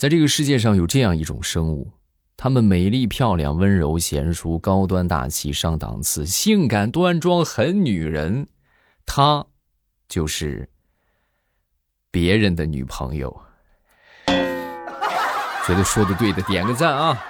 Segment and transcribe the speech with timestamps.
[0.00, 1.92] 在这个世界上有这样一种生物，
[2.34, 8.48] 她们美丽漂亮、温柔贤淑、高端大气、上档次、性感端庄、很女人，
[9.04, 9.44] 她
[10.08, 10.70] 就是
[12.10, 13.42] 别人的女朋友。
[15.66, 17.22] 觉得说的对的，点个赞啊！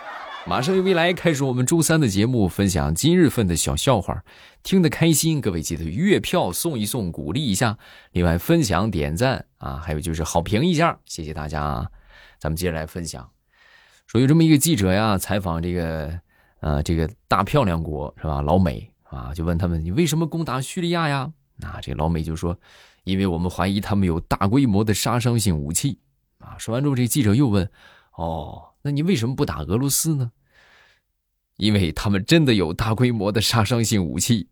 [0.47, 4.23] 马上由未来开始我们周三的节目，分享今日份的小笑话，
[4.63, 7.79] 听得开心，各位记得月票送一送，鼓励一下。
[8.13, 11.91] 另外分享点赞啊，还有就是好评一下，谢谢大家啊！
[12.41, 13.31] 咱们接着来分享，
[14.07, 16.19] 说有这么一个记者呀，采访这个
[16.61, 18.41] 呃这个大漂亮国是吧？
[18.41, 21.31] 老美啊，就问他们你为什么攻打叙利亚呀？
[21.61, 22.59] 啊，这老美就说，
[23.05, 25.99] 因为我们怀疑他们有大规模的杀伤性武器
[26.39, 26.57] 啊。
[26.59, 27.71] 说完之后，这记者又问，
[28.15, 30.33] 哦，那你为什么不打俄罗斯呢？
[31.59, 34.49] 因为他们真的有大规模的杀伤性武器。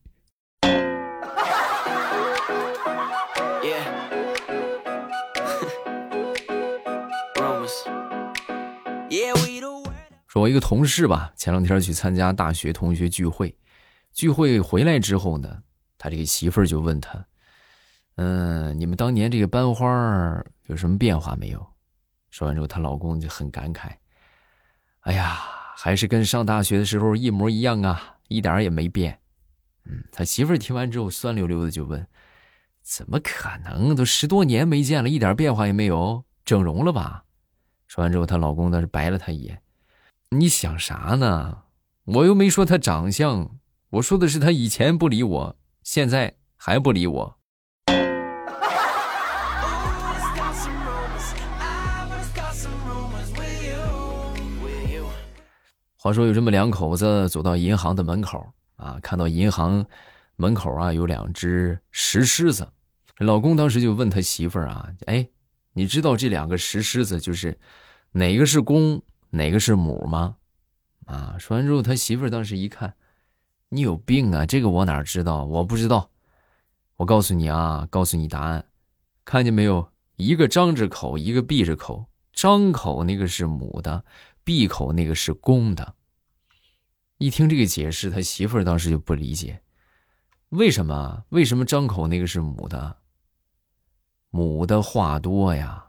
[10.39, 13.57] 我一个同事吧，前两天去参加大学同学聚会，
[14.13, 15.63] 聚会回来之后呢，
[15.97, 17.27] 他这个媳妇儿就问他
[18.17, 19.87] ：“嗯，你们当年这个班花
[20.67, 21.67] 有什么变化没有？”
[22.31, 23.91] 说完之后，她老公就很感慨
[25.01, 25.39] ：“哎呀，
[25.77, 29.19] 还是跟上大学的时候一模一样啊，一点也没变。”
[29.87, 32.07] 嗯，他媳妇儿听完之后酸溜溜的就问
[32.83, 33.97] ：“怎么可能？
[33.97, 36.25] 都十多年没见了，一点变化也没有？
[36.45, 37.25] 整容了吧？”
[37.89, 39.63] 说完之后，她老公倒是白了她一眼。
[40.31, 41.63] 你想啥呢？
[42.05, 47.39] 我又没说他长相，我说的是他以前不理我，现在还不理我。
[55.97, 59.87] 话说有这么两口子走到银行的门口啊，看到银行
[60.37, 62.69] 门口啊有两只石狮子，
[63.17, 65.27] 老公当时就问他媳妇儿啊：“哎，
[65.73, 67.59] 你知道这两个石狮子就是
[68.13, 70.37] 哪个是公？”哪个是母吗？
[71.07, 71.37] 啊！
[71.39, 72.95] 说完之后，他媳妇儿当时一看，
[73.71, 74.45] 你有病啊！
[74.45, 75.45] 这个我哪知道？
[75.45, 76.11] 我不知道。
[76.97, 78.67] 我告诉你啊，告诉你答案，
[79.25, 79.91] 看见没有？
[80.17, 82.07] 一个张着口，一个闭着口。
[82.33, 84.05] 张口那个是母的，
[84.45, 85.95] 闭口那个是公的。
[87.19, 89.63] 一听这个解释，他媳妇儿当时就不理解，
[90.51, 91.25] 为什么？
[91.31, 92.97] 为什么张口那个是母的？
[94.31, 95.88] 母的话多呀。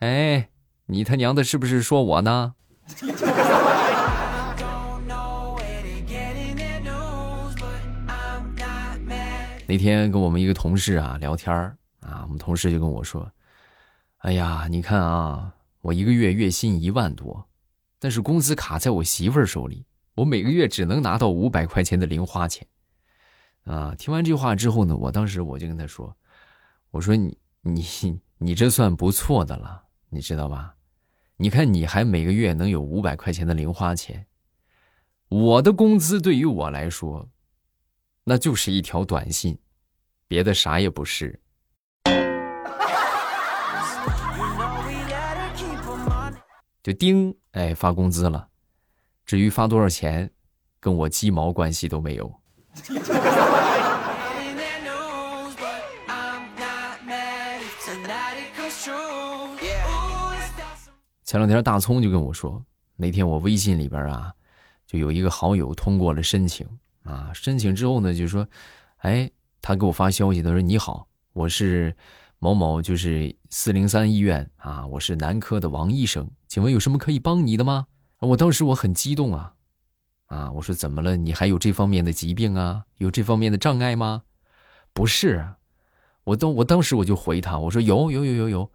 [0.00, 0.48] 哎，
[0.86, 2.54] 你他娘的，是不是说我呢？
[9.66, 11.54] 那天跟我们一个同事啊聊天
[12.00, 13.30] 啊，我们同事就跟我说
[14.18, 17.46] ：“哎呀，你看啊，我一个月月薪一万多，
[18.00, 22.66] 但是工资卡在我媳妇儿手里，我每个月只能拿到五百块钱的零花钱。”
[23.64, 26.16] 啊，听完这话之后呢，我当时我就跟他说
[26.90, 27.84] ：“我说你你
[28.38, 30.74] 你这算不错的了。”你知道吧？
[31.36, 34.26] 你看，你还每个月能有五百块钱的零花钱，
[35.28, 37.28] 我的工资对于我来说，
[38.24, 39.58] 那就是一条短信，
[40.28, 41.40] 别的啥也不是。
[46.82, 48.48] 就叮，哎，发工资了。
[49.24, 50.30] 至于发多少钱，
[50.80, 52.40] 跟我鸡毛关系都没有。
[61.30, 62.60] 前两天大葱就跟我说，
[62.96, 64.34] 那天我微信里边啊，
[64.84, 66.66] 就有一个好友通过了申请
[67.04, 68.44] 啊，申请之后呢，就说，
[68.96, 69.30] 哎，
[69.62, 71.94] 他给我发消息，他说你好，我是
[72.40, 77.86] 某某，就是四零三医院啊，我是男科的王医生，请问有什么可以帮你的吗？
[78.18, 79.54] 我当时我很激动啊，
[80.26, 81.16] 啊，我说怎么了？
[81.16, 82.84] 你还有这方面的疾病啊？
[82.96, 84.24] 有这方面的障碍吗？
[84.92, 85.48] 不是，
[86.24, 88.72] 我都我当时我就回他，我说有有有有有，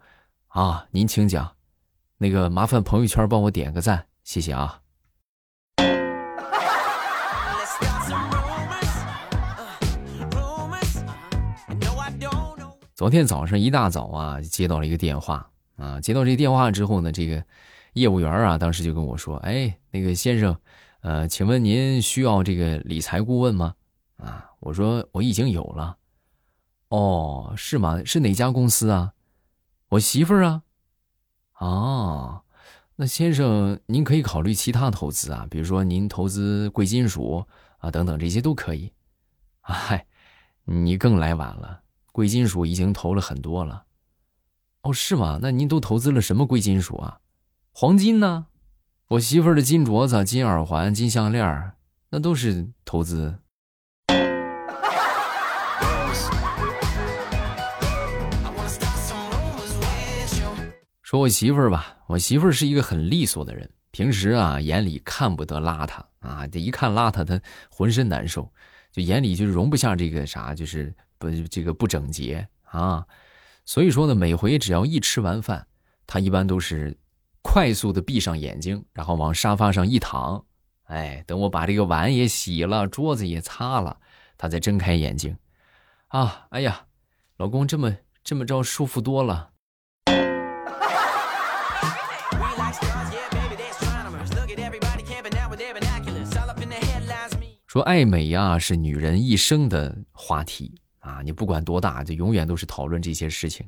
[0.48, 1.52] 啊，您请讲。
[2.18, 4.82] 那个麻烦朋友圈帮我点个赞，谢谢啊。
[12.96, 17.44] 昨天早上一大早啊，接到了一个电话啊，接到这电话之后呢，这个
[17.92, 20.58] 业务员啊，当时就跟我说：“哎，那个先生，
[21.02, 23.74] 呃，请问您需要这个理财顾问吗？”
[24.16, 25.98] 啊，我说我已经有了。
[26.88, 28.02] 哦，是吗？
[28.06, 29.12] 是哪家公司啊？
[29.90, 30.62] 我媳妇儿啊。
[31.60, 32.42] 哦，
[32.98, 37.46] 那先生，您可以考虑其他投资啊，比如说您投资贵金属
[37.78, 38.92] 啊，等等，这些都可以。
[39.62, 40.06] 嗨，
[40.66, 41.82] 你更来晚了，
[42.12, 43.86] 贵金属已经投了很多了。
[44.82, 45.40] 哦，是吗？
[45.42, 47.20] 那您都投资了什么贵金属啊？
[47.72, 48.48] 黄金呢？
[49.10, 51.74] 我媳妇儿的金镯子、金耳环、金项链，
[52.10, 53.40] 那都是投资。
[61.06, 68.52] 说我媳妇儿吧，我媳妇儿是一个很利索的人，平时啊眼里看不得邋遢啊，这一看邋遢，她浑身难受，
[68.92, 73.06] 就眼里就容不下这个啥，就是不这个不整洁啊。
[73.66, 75.68] 所以说呢，每回只要一吃完饭，
[76.08, 76.98] 她一般都是
[77.44, 80.44] 快速的闭上眼睛，然后往沙发上一躺，
[80.86, 83.96] 哎，等我把这个碗也洗了，桌子也擦了，
[84.40, 85.38] 她再睁开眼睛，
[86.08, 86.88] 啊，哎呀，
[87.38, 89.52] 老公这么这么着舒服多了。
[97.76, 101.22] 说爱美呀，是女人一生的话题啊！
[101.22, 103.68] 你不管多大，就永远都是讨论这些事情。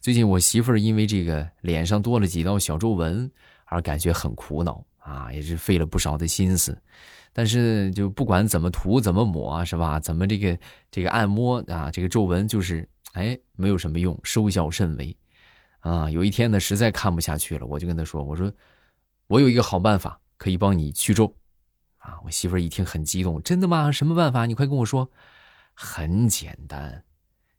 [0.00, 3.30] 最近我媳妇儿因为这个脸上多了几道小皱纹
[3.66, 6.76] 而感觉很苦恼啊，也是费了不少的心思。
[7.32, 10.00] 但是就不管怎么涂怎么抹，是吧？
[10.00, 10.58] 怎么这个
[10.90, 15.16] 这个按摩啊，这个皱纹就是哎没有什么用，收效甚微
[15.78, 16.10] 啊！
[16.10, 18.52] 有一天呢，实在看不下去了，我就跟她说：“我说
[19.28, 21.32] 我有一个好办法，可以帮你去皱。”
[22.04, 22.20] 啊！
[22.24, 23.90] 我媳妇儿一听很激动，真的吗？
[23.90, 24.44] 什么办法？
[24.46, 25.10] 你快跟我说。
[25.76, 27.02] 很简单，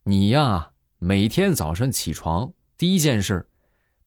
[0.04, 3.46] 你呀，每天早上起床第一件事，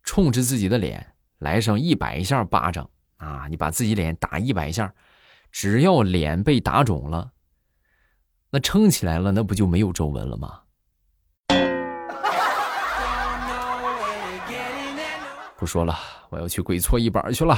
[0.01, 3.45] 冲着自己的脸来上一百下巴掌啊！
[3.47, 4.91] 你把自己脸打一百下，
[5.51, 7.31] 只要脸被打肿了，
[8.49, 10.61] 那撑起来了，那不就没有皱纹了吗？
[15.55, 15.95] 不说了，
[16.29, 17.55] 我要去跪搓衣板去了。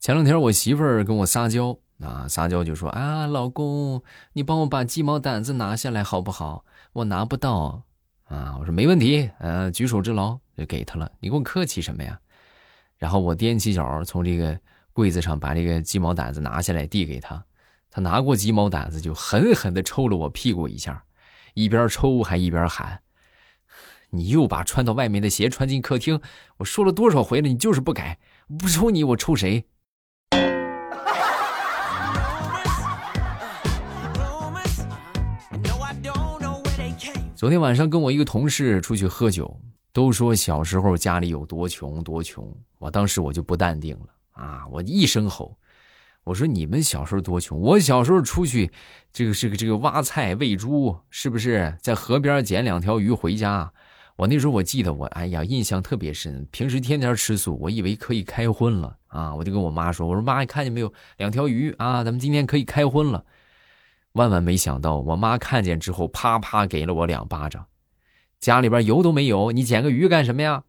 [0.00, 4.02] 前两天我媳妇儿跟我撒娇啊，撒娇就说啊，老公，
[4.32, 6.64] 你帮我把鸡毛掸子拿下来好不好？
[6.94, 7.84] 我拿不到
[8.24, 8.56] 啊。
[8.58, 11.12] 我说没问题，呃，举手之劳就给他了。
[11.20, 12.18] 你跟我客气什么呀？
[12.96, 14.58] 然后我踮起脚从这个
[14.94, 17.44] 柜子上把这个鸡毛掸子拿下来递给他，
[17.90, 21.04] 他拿过鸡毛掸子就狠狠地抽了我屁股一下，
[21.52, 22.98] 一边抽还一边喊。
[24.10, 26.20] 你又把穿到外面的鞋穿进客厅，
[26.56, 28.18] 我说了多少回了，你就是不改。
[28.58, 29.66] 不抽你，我抽谁？
[37.36, 39.60] 昨天晚上跟我一个同事出去喝酒，
[39.92, 42.52] 都说小时候家里有多穷多穷。
[42.78, 44.66] 我当时我就不淡定了啊！
[44.68, 45.56] 我一声吼，
[46.24, 48.72] 我说你们小时候多穷，我小时候出去，
[49.12, 53.72] 这个这个这个挖菜喂猪，是不是在河边捡两条鱼回家？
[54.18, 59.32] 我那时候我记得我哎呀印象特别深，平时天天吃素，我以为可以开荤了啊！
[59.32, 63.24] 我就跟我妈说：“我说妈，你看见没有，两条鱼啊，咱们今天可以开荤了。”
[64.14, 67.64] 万万没想到，我妈看见之后，啪啪给了我两巴掌。
[68.40, 70.64] 家里边油都没有，你捡个鱼干什么呀？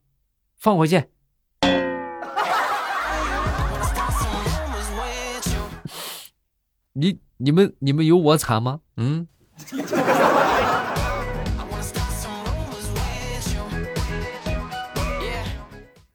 [0.56, 1.06] 放回去。
[6.94, 8.82] 你你们你们有我惨吗？
[8.98, 9.28] 嗯。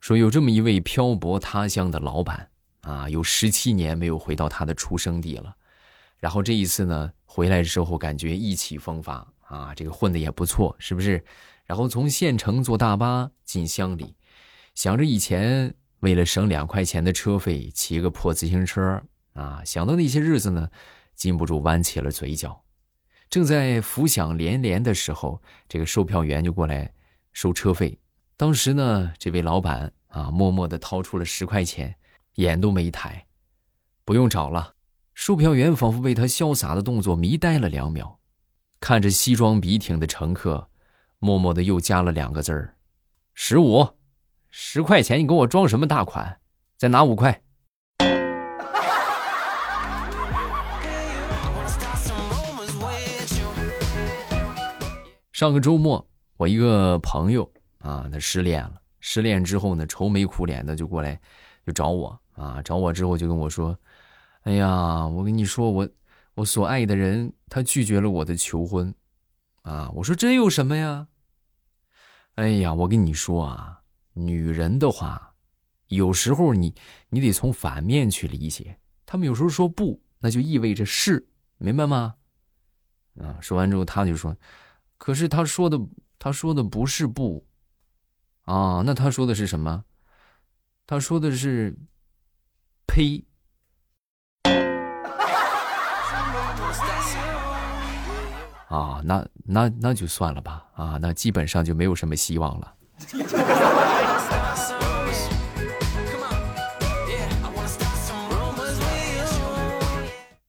[0.04, 2.46] 说有这么一位漂泊他乡的老板
[2.82, 5.56] 啊，有十七年没有回到他的出生地了。
[6.18, 11.24] 然后这一次呢，回来之后感觉意气风发啊，这个混的也不错，是不是？
[11.64, 14.14] 然后从县城坐大巴进乡里，
[14.74, 19.02] 想着以前为了省两块钱的车费，骑个破自行车
[19.32, 20.68] 啊，想到那些日子呢，
[21.14, 22.62] 禁不住弯起了嘴角。
[23.30, 26.92] 正在浮想联连的时候，这个售票员就过来
[27.32, 27.98] 收车费。
[28.36, 31.94] 当时呢，这位老板啊，默默地掏出了十块钱，
[32.34, 33.24] 眼都没抬。
[34.04, 34.74] 不用找了，
[35.14, 38.18] 售票员仿佛被他潇洒的动作迷呆了两秒，
[38.80, 40.68] 看着西装笔挺的乘客，
[41.20, 42.74] 默默的又加了两个字儿
[43.34, 43.88] ：“十五，
[44.50, 46.40] 十块钱，你给我装什么大款？
[46.76, 47.40] 再拿五块。”
[55.30, 57.48] 上个周末，我一个朋友。
[57.84, 58.80] 啊，他失恋了。
[59.00, 61.20] 失恋之后呢，愁眉苦脸的就过来，
[61.66, 62.62] 就找我啊。
[62.62, 63.78] 找我之后就跟我说
[64.44, 65.86] ：“哎呀，我跟你说，我
[66.34, 68.92] 我所爱的人他拒绝了我的求婚。”
[69.60, 71.06] 啊，我说这有什么呀？
[72.36, 73.82] 哎呀，我跟你说啊，
[74.14, 75.34] 女人的话，
[75.88, 76.74] 有时候你
[77.10, 78.78] 你得从反面去理解。
[79.04, 82.14] 他们有时候说不，那就意味着是，明白吗？
[83.20, 84.34] 啊，说完之后他就说
[84.96, 85.78] ：“可是他说的
[86.18, 87.46] 他说的不是不。”
[88.44, 89.84] 啊，那他说的是什么？
[90.86, 91.74] 他说的是
[92.86, 93.24] “呸”。
[98.68, 100.66] 啊，那那那就算了吧。
[100.74, 102.74] 啊，那基本上就没有什么希望了。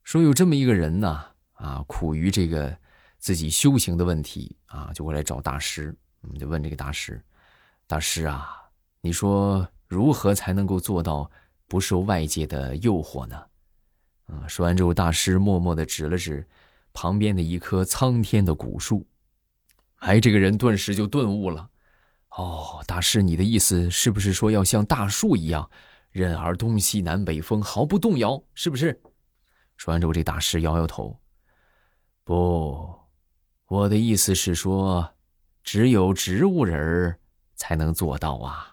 [0.03, 2.77] 说有这么一个人呢，啊，苦于这个
[3.19, 5.95] 自己修行的问题啊，就过来找大师。
[6.21, 7.23] 我们就问这个大师
[7.87, 8.69] ：“大师啊，
[9.01, 11.29] 你说如何才能够做到
[11.67, 13.35] 不受外界的诱惑呢？”
[14.25, 16.47] 啊，说完之后，大师默默的指了指
[16.93, 19.05] 旁边的一棵苍天的古树。
[19.97, 21.69] 哎，这个人顿时就顿悟了。
[22.29, 25.69] 哦，大师，你的意思是不是说要像大树一样，
[26.09, 28.41] 任尔东西南北风，毫不动摇？
[28.55, 28.99] 是不是？
[29.77, 31.19] 说完之后，这大师摇摇头
[32.25, 32.97] ：“不，
[33.67, 35.07] 我的意思是说。”
[35.65, 37.19] 只有植物人儿
[37.55, 38.71] 才能做到啊！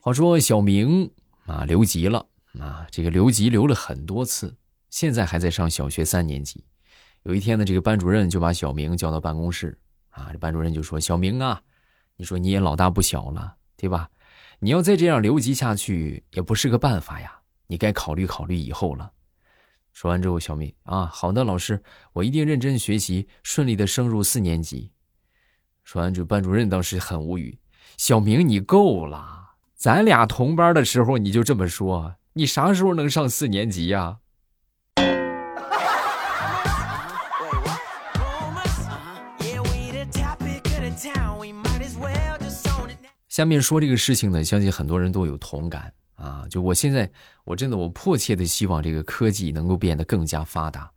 [0.00, 1.10] 话说小明
[1.44, 2.24] 啊留级了
[2.58, 4.56] 啊，这个留级留了很多次，
[4.88, 6.64] 现在还在上小学三年级。
[7.24, 9.78] 有一天呢，这个班主任就把小明叫到办公室
[10.10, 11.60] 啊，这班主任就说：“小明啊，
[12.16, 14.08] 你说你也老大不小了，对吧？
[14.60, 19.12] 你要再这样留级下去，也不是个办法呀。”你该考虑考虑以后了。
[20.00, 24.92] 说完之后，小明啊，好的，老师，我一定认真学习，顺利的升入四年级。
[25.82, 27.58] 说完之后，班主任当时很无语
[27.98, 29.54] ：“小明，你够了！
[29.74, 34.18] 咱俩同班的时候你就这么说，你啥时候能上四年级呀？”
[43.26, 45.92] 下面说这个事情呢，相信很多人都有同感。
[46.18, 47.08] 啊，就我现在，
[47.44, 50.90] 我真的我迫切的希望这个科技能够变得更加发达，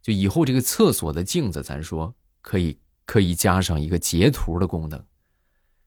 [0.00, 5.04] 就以后这个厕所的镜子，咱说可以可以加上一个截图的功能。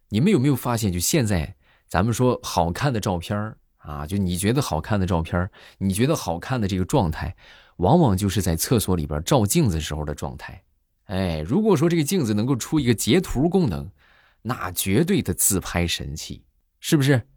[0.09, 1.55] 你们有没有发现，就现在
[1.87, 7.33] 咱们说好看的照片啊，就你觉得好看的照片你觉得好看的这个状态，
[7.77, 10.61] 往往就是在厕所里边照镜子时候的状态。
[11.05, 13.89] 哎，如果说这个镜子能够出一个截图功能，
[14.41, 16.43] 那绝对的自拍神器，
[16.81, 17.29] 是不是？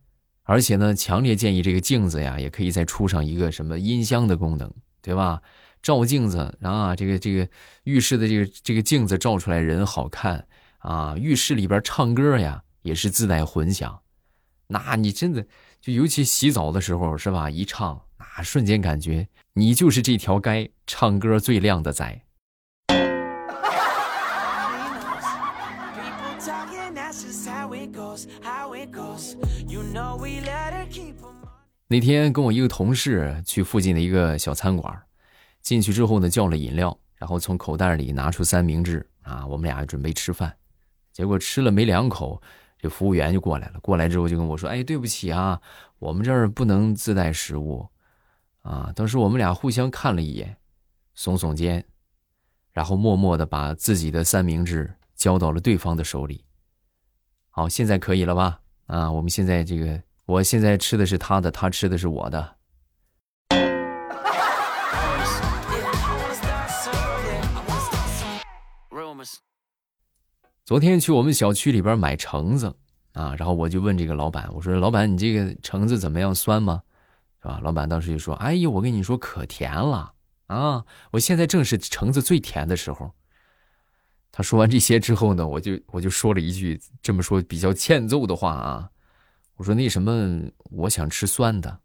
[0.46, 4.72] 而且呢，强烈建议这个镜子呀，也可以再出上一个什么音箱的功能，
[5.02, 5.42] 对吧？
[5.82, 7.48] 照镜子啊，这个这个
[7.84, 10.46] 浴室的这个这个镜子照出来人好看
[10.78, 14.00] 啊，浴室里边唱歌呀也是自带混响，
[14.68, 15.46] 那你真的
[15.80, 17.50] 就尤其洗澡的时候是吧？
[17.50, 22.22] 一唱，那瞬间感觉你就是这条街唱歌最靓的仔。
[31.88, 35.02] 那天跟我一个同事去附近的一个小餐馆，
[35.62, 40.56] 进去之后呢，叫了饮料，然后从口袋里拿出三明治啊，我们俩准备吃饭，
[41.12, 42.42] 结果吃了没两口，
[42.78, 45.60] 这服务员就过来了，过来之后就跟我说：“哎，对不起啊，
[45.98, 47.88] 我们这儿不能自带食物。”
[48.62, 50.56] 啊，当时我们俩互相看了一眼，
[51.16, 51.86] 耸耸肩，
[52.72, 56.44] 然后默默的把自己的三明治交到了对方的手里。
[57.48, 58.60] 好，现在可以了吧？
[58.86, 60.02] 啊，我们现在这个。
[60.26, 62.56] 我现在吃的是他的，他吃的是我的。
[70.64, 72.74] 昨天去我们小区里边买橙子
[73.12, 76.34] 啊，然后我就问这个老板，我说：“老板，你这个橙子怎么样？
[76.34, 76.82] 酸吗？
[77.40, 80.12] 是吧？”老板当时就说：“哎呀，我跟你说，可甜了
[80.48, 80.84] 啊！
[81.12, 83.12] 我现在正是橙子最甜的时候。”
[84.32, 88.90] 他说完这些之后呢，我就我就说了一句这么说比较欠揍的话啊。
[89.56, 91.80] 我说那什么，我想吃酸的。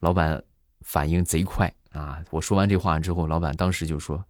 [0.00, 0.42] 老板
[0.82, 2.22] 反应贼快啊！
[2.30, 4.22] 我说完这话之后，老板当时就说：“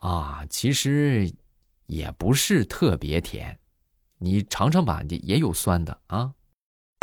[0.00, 1.30] 啊，其实
[1.86, 3.58] 也不是特别甜，
[4.16, 6.32] 你尝尝吧，也也有酸的啊。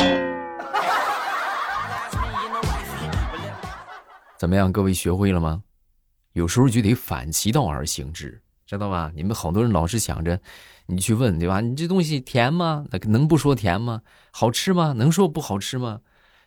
[4.36, 5.62] 怎么样，各位学会了吗？
[6.32, 8.42] 有时候就得反其道而行之。
[8.66, 9.12] 知道吧？
[9.14, 10.40] 你们好多人老是想着，
[10.86, 11.60] 你去问对吧？
[11.60, 12.84] 你这东西甜吗？
[12.90, 14.02] 那能不说甜吗？
[14.32, 14.92] 好吃吗？
[14.92, 16.00] 能说不好吃吗？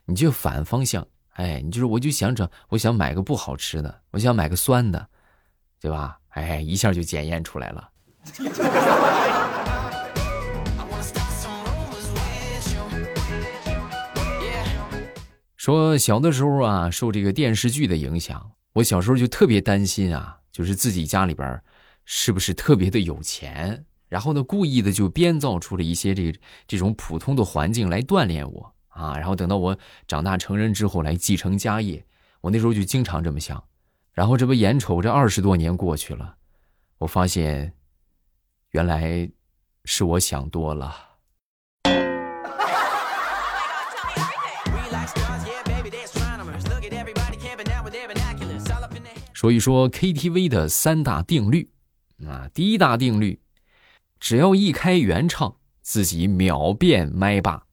[0.04, 5.08] 你就反方向，哎，你就是我就想着，我想买个不好吃的，我想买个酸的，
[5.80, 6.20] 对吧？
[6.32, 7.90] 哎，一下就检验出来了。
[15.56, 21.62] 说小的时候啊，受这个电视剧的影响，我小时候就特别担心啊，就是自己家里边。
[22.12, 23.86] 是不是特别的有钱？
[24.08, 26.34] 然后呢，故意的就编造出了一些这
[26.68, 29.16] 这种普通的环境来锻炼我啊。
[29.16, 32.04] 然后等到我长大成人之后来继承家业，
[32.42, 33.64] 我那时候就经常这么想。
[34.12, 36.38] 然后这不眼瞅着二十多年过去了，
[36.98, 37.76] 我发现，
[38.72, 39.30] 原来
[39.86, 40.96] 是我想多了。
[49.32, 51.70] 说一说 KTV 的三大定律。
[52.28, 53.40] 啊，第一大定律，
[54.20, 57.64] 只要一开原唱，自己秒变麦霸。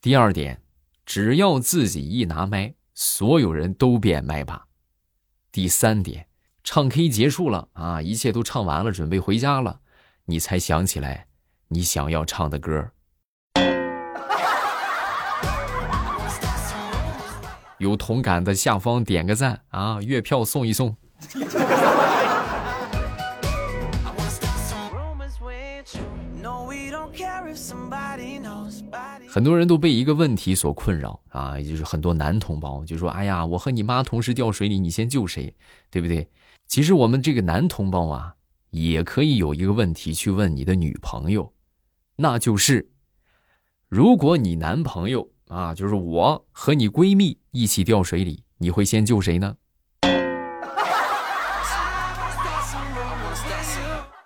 [0.00, 0.62] 第二点，
[1.04, 4.66] 只要自己一拿麦，所有人都变麦霸。
[5.52, 6.28] 第三点，
[6.64, 9.80] 唱 K 结束了啊，一切都唱完了，准备回家了，
[10.24, 11.26] 你才想起来
[11.68, 12.90] 你想要唱的歌。
[17.78, 20.96] 有同感的下方点个赞啊，月票送一送。
[29.28, 35.54] 很多人都被一个问题所困扰啊，也就是很多男同胞就说：“哎呀，我和你妈同时掉水里，你先救谁？
[35.90, 36.28] 对不对？”
[36.66, 38.34] 其实我们这个男同胞啊，
[38.70, 41.52] 也可以有一个问题去问你的女朋友，
[42.16, 42.90] 那就是：
[43.88, 49.56] 如果你男朋友啊，就是我和你闺蜜一起掉水里，你会先救谁呢？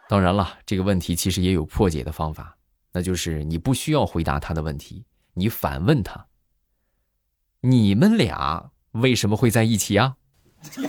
[0.09, 2.57] 当然了，这个问题其实也有破解的方法。
[2.93, 5.05] 那就是你不需要回答他的问题，
[5.35, 6.27] 你反问他
[7.63, 10.17] ：“你们俩为什么会在一起啊？”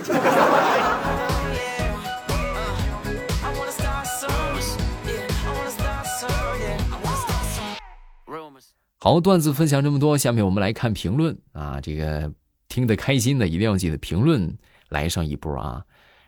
[8.98, 11.80] 好，段子分享这么多，下面我们来看评论啊。
[11.80, 12.32] 这个
[12.68, 14.56] 听得开心的一定要记得评论
[14.90, 15.84] 来上一波啊。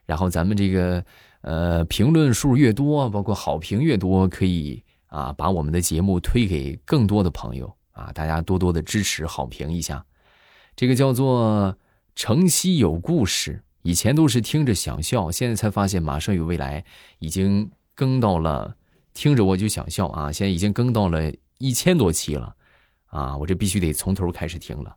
[0.07, 1.04] 然后咱们这个
[1.43, 4.84] 呃评论数越多，包括好评越多，可以。
[5.14, 8.11] 啊，把我们的节目推给更多的朋友啊！
[8.12, 10.04] 大家多多的支持、好评一下。
[10.75, 11.78] 这个叫做
[12.16, 16.85] “城西有故事”，以前都是听着想笑，现在才发现马上有未来
[17.21, 18.75] 已经更到了，
[19.12, 20.33] 听着我就想笑啊！
[20.33, 22.56] 现在已经更到了一千多期了
[23.06, 23.37] 啊！
[23.37, 24.97] 我这必须得从头开始听了，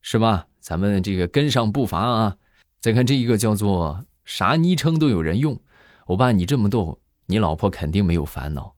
[0.00, 0.46] 是吧？
[0.60, 2.36] 咱们这个跟上步伐啊！
[2.80, 5.60] 再看这一个叫做啥昵称都有人用，
[6.06, 8.74] 我爸你这么逗，你老婆肯定没有烦恼。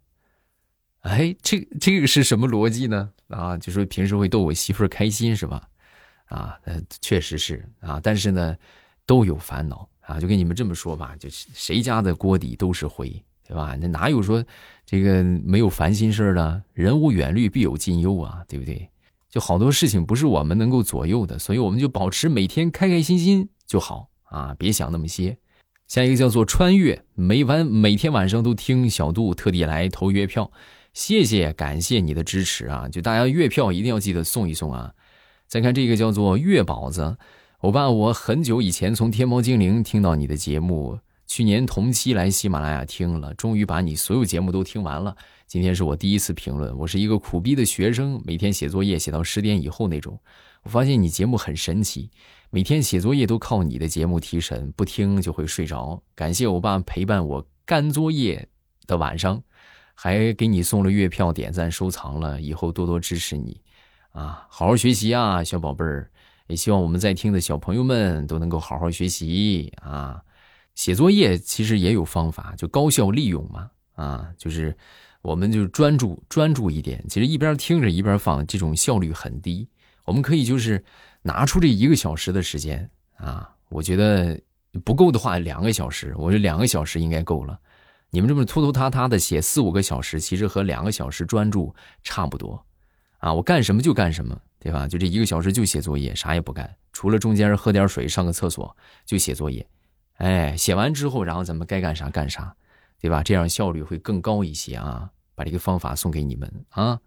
[1.00, 3.10] 哎，这这个是什么逻辑呢？
[3.28, 5.66] 啊，就说平时会逗我媳妇儿开心是吧？
[6.26, 8.56] 啊，呃，确实是啊，但是呢，
[9.06, 10.20] 都有烦恼啊。
[10.20, 13.10] 就跟你们这么说吧，就是谁家的锅底都是灰，
[13.46, 13.76] 对吧？
[13.80, 14.44] 那哪有说
[14.84, 16.62] 这个没有烦心事的？
[16.74, 18.88] 人无远虑，必有近忧啊，对不对？
[19.30, 25.38] 就好多事情不是我们能够左右的，所以我们就保持每天开开心心就好啊，别想那么些。
[25.88, 30.50] 下一个叫做穿越，每晚每天晚上都听小杜特地来投月票。
[30.92, 32.88] 谢谢，感谢你的支持啊！
[32.88, 34.92] 就大家月票一定要记得送一送啊！
[35.46, 37.16] 再看这个叫做月宝子，
[37.58, 45.16] 欧巴，我很久以前从天猫精灵听到你的节目，去年同期来喜马拉雅听了，终于把你所有节目都听完了。
[45.46, 50.18] 今天是我第一次评论，我是一个苦逼的学生，每天写作业写到十点以后那种。
[50.62, 52.10] 我发现你节目很神奇，
[52.50, 56.02] 每天写作业都靠你的节目提神，不听就会睡着。
[56.14, 58.48] 感谢欧巴陪伴我干作业
[58.86, 59.42] 的晚上。
[60.02, 63.60] 还给你送了月票，点赞收藏了，以后多多支持你，
[64.12, 66.10] 啊，好好学习啊，小宝贝儿！
[66.46, 70.22] 也希望我们在听的小朋友们都能够好好学习啊。
[70.74, 74.74] 写作业其实也有方法，就高效利用嘛，啊，就是
[75.20, 77.04] 我们就专注专注一点。
[77.06, 79.68] 其实一边听着一边放，这种效率很低。
[80.06, 80.82] 我们可以就是
[81.20, 84.40] 拿出这一个小时的时间啊，我觉得
[84.82, 87.60] 不够的话，两个小时，我觉得两个小时应该够了。
[88.10, 92.60] 你们这么拖拖沓沓的写四五个小时，其实和两个小时专注差不多，
[93.18, 94.88] 啊，我干什么就干什么，对吧？
[94.88, 99.64] 就这一个小时就写作业，啥也不干，除了中间喝点水、上个厕所就写作业，
[100.16, 102.54] 哎，写完之后，然后咱们该干啥干啥，
[103.00, 103.22] 对吧？
[103.22, 105.08] 这样效率会更高一些啊！
[105.36, 106.98] 把这个方法送给你们啊！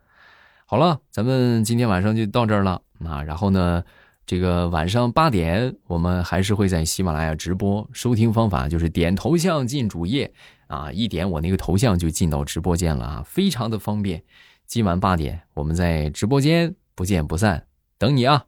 [0.66, 3.84] 好了，咱们今天晚上就到这儿了啊，然后呢？
[4.26, 7.86] 这个晚上八点，我们还是会在喜马拉雅直播。
[7.92, 10.34] 收听方法就是点头像进主页
[10.68, 14.24] 啊，一点我那个头像就进到直播间了啊，非常的方便。
[14.66, 18.46] 今晚八点，我们在直播间不见不散，等你啊。